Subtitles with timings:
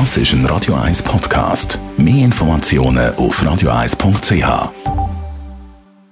[0.00, 1.78] Das ist ein Radio 1 Podcast.
[1.96, 4.72] Mehr Informationen auf radio1.ch.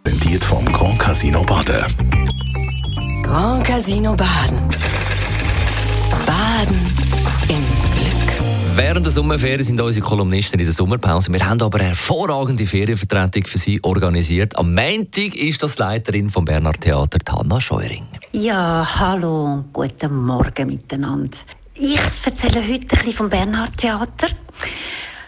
[0.05, 1.85] Präsentiert vom Grand Casino Baden.
[3.25, 4.69] Grand Casino Baden.
[6.25, 6.77] Baden
[7.49, 8.77] im Glück.
[8.77, 11.33] Während der Sommerferien sind unsere Kolumnisten in der Sommerpause.
[11.33, 14.57] Wir haben aber eine hervorragende Ferienvertretung für sie organisiert.
[14.57, 18.07] Am Montag ist das Leiterin vom Bernhard Theater, Hanna Scheuring.
[18.31, 21.37] Ja, hallo, guten Morgen miteinander.
[21.75, 24.29] Ich erzähle heute ein bisschen vom Bernhard Theater.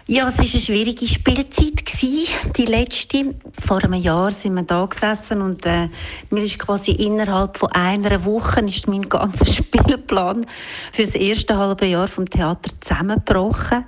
[0.06, 1.82] Ja, es war eine schwierige Spielzeit,
[2.58, 3.34] die letzte.
[3.58, 5.88] Vor einem Jahr sind wir da gesessen und äh,
[6.28, 10.44] mir ist quasi innerhalb von einer Woche ist mein ganzer Spielplan
[10.92, 13.86] für das erste halbe Jahr vom Theater zusammengebrochen.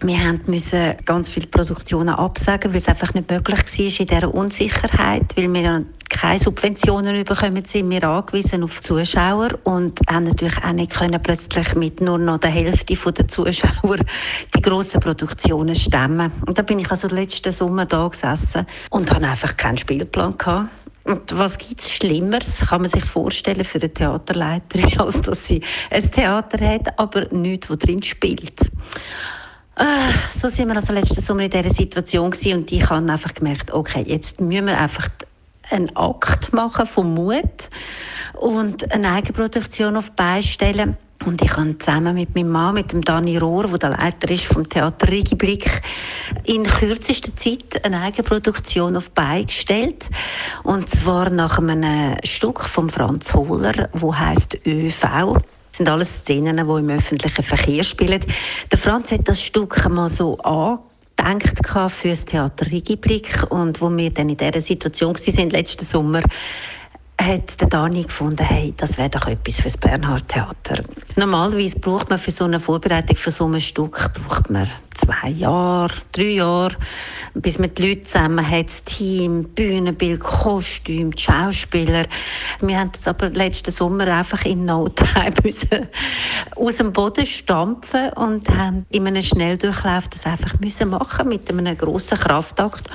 [0.00, 5.36] Wir mussten ganz viele Produktionen absagen, weil es einfach nicht möglich war in dieser Unsicherheit,
[5.36, 10.94] weil wir keine Subventionen bekommen, sind wir angewiesen auf Zuschauer und haben natürlich auch nicht
[10.94, 13.96] können plötzlich mit nur noch der Hälfte der Zuschauer
[14.56, 16.32] die grossen Produktionen stemmen.
[16.46, 20.68] Und da bin ich also letzten Sommer da gesessen und habe einfach keinen Spielplan gehabt.
[21.04, 25.62] Und was gibt es Schlimmeres, kann man sich vorstellen für eine Theaterleiterin, als dass sie
[25.90, 28.60] ein Theater hat, aber nichts, wo drin spielt.
[29.76, 33.72] Ah, so sind wir also letzten Sommer in dieser Situation und ich habe einfach gemerkt,
[33.72, 35.08] okay, jetzt müssen wir einfach
[35.70, 37.70] einen Akt machen von Mut
[38.34, 40.96] und eine Eigenproduktion auf beistellen.
[41.24, 44.44] Und ich habe zusammen mit meinem Mann, mit dem Dani Rohr, der der Leiter ist
[44.44, 45.82] vom Theater Rigiblick,
[46.44, 50.08] in kürzester Zeit eine Eigenproduktion auf beigestellt.
[50.62, 55.40] Und zwar nach einem Stück von Franz Hohler, wo heißt ÖV.
[55.74, 58.20] Das sind alles Szenen, die im öffentlichen Verkehr spielen.
[58.70, 64.10] Der Franz hat das Stück mal so angedenkt für das Theater Rigiblick und wo wir
[64.10, 66.22] dann in dieser Situation waren, letzten Sommer,
[67.20, 70.82] hat der Dani gefunden, hey, das wäre doch etwas für das Bernhard Theater.
[71.16, 75.92] Normalerweise braucht man für so eine Vorbereitung für so ein Stück braucht man zwei Jahre,
[76.12, 76.76] drei Jahre,
[77.34, 82.06] bis man die Leute zusammen hat, das Team, Bühnenbild, Kostüm, die Schauspieler.
[82.60, 85.34] Wir haben das aber letzten Sommer einfach in No Time
[86.56, 91.76] aus dem Boden stampfen und haben in einem Schnelldurchlauf das einfach müssen machen mit einem
[91.76, 92.88] grossen Kraftakt.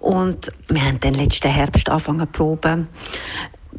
[0.00, 2.88] Und wir haben dann letzten Herbst angefangen zu proben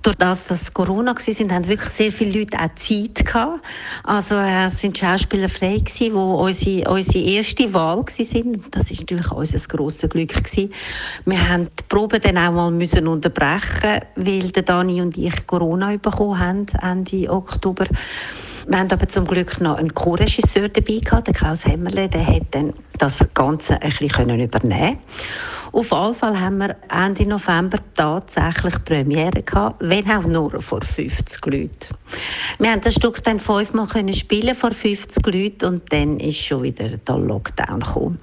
[0.01, 3.61] durch das, dass Corona war, sind, haben wirklich sehr viele Leute auch Zeit gehabt.
[4.03, 8.75] Also äh, es sind Schauspieler frei gewesen, wo unsere, unsere erste Wahl sind.
[8.75, 10.73] Das ist natürlich unser grosses Glück gewesen.
[11.25, 15.95] Wir haben die Probe dann auch mal müssen unterbrechen, weil der Dani und ich Corona
[15.97, 17.85] bekommen haben Ende Oktober.
[18.67, 22.43] Wir haben aber zum Glück noch einen Co-Regisseur dabei gehabt, den Klaus Hemmerle, der hat
[22.51, 24.99] dann das Ganze ein bisschen übernehmen
[25.77, 31.45] Auf jeden Fall haben wir Ende November tatsächlich Premiere gehabt, wenn auch nur vor 50
[31.45, 31.95] Leuten.
[32.57, 36.63] Wir haben das Stück dann fünfmal können spielen vor 50 Leuten und dann ist schon
[36.63, 38.19] wieder der Lockdown gekommen.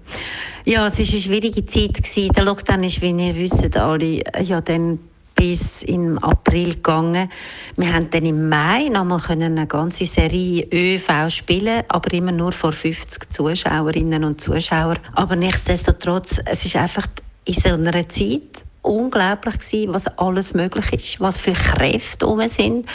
[0.65, 2.33] Ja, es war eine schwierige Zeit gewesen.
[2.33, 4.99] Der Lockdown ist, wie ihr wisst, alle ja dann
[5.37, 7.31] bis im April gegangen.
[7.77, 12.73] Wir haben dann im Mai nochmal eine ganze Serie ÖV spielen, aber immer nur vor
[12.73, 14.99] 50 Zuschauerinnen und Zuschauern.
[15.15, 17.07] Aber nichtsdestotrotz, es ist einfach
[17.45, 22.87] in so einer Zeit unglaublich gewesen, was alles möglich ist, was für Kräfte um sind,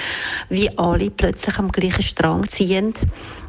[0.49, 2.93] wie alle plötzlich am gleichen Strang ziehen.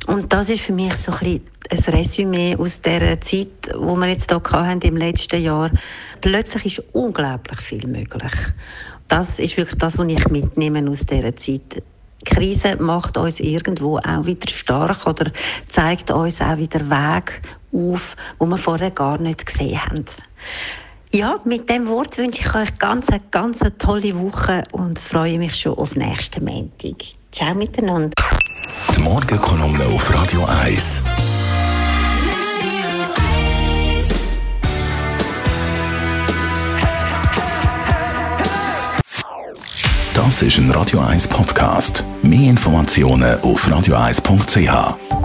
[0.06, 1.40] Und das ist für mich so ein,
[1.70, 5.70] ein Resümee aus der Zeit, wo wir jetzt hier hatten, im letzten Jahr.
[6.20, 8.32] Plötzlich ist unglaublich viel möglich.
[9.08, 11.82] Das ist wirklich das, was ich mitnehme aus dieser Zeit.
[12.22, 15.30] Die Krise macht uns irgendwo auch wieder stark oder
[15.68, 17.40] zeigt uns auch wieder Weg
[17.72, 20.04] auf, wo wir vorher gar nicht gesehen haben.
[21.12, 25.56] Ja, mit dem Wort wünsche ich euch ganz, eine ganz tolle Woche und freue mich
[25.56, 27.02] schon auf nächsten Montag.
[27.32, 28.10] Ciao miteinander.
[28.94, 31.02] Die Morgenkolumne auf Radio 1.
[40.14, 42.04] Das ist ein Radio 1 Podcast.
[42.22, 45.19] Mehr Informationen auf radio1.ch.